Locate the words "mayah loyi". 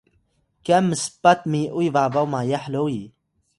2.33-3.03